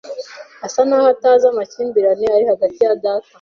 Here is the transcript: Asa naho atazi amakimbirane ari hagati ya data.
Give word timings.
Asa 0.65 0.81
naho 0.87 1.07
atazi 1.15 1.43
amakimbirane 1.47 2.25
ari 2.35 2.45
hagati 2.51 2.77
ya 2.85 2.93
data. 3.03 3.29